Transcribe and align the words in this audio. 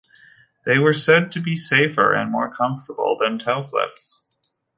They 0.65 0.79
were 0.79 0.95
said 0.95 1.31
to 1.31 1.39
be 1.39 1.55
safer 1.55 2.11
and 2.11 2.31
more 2.31 2.51
comfortable 2.51 3.15
than 3.19 3.37
toe-clips. 3.37 4.25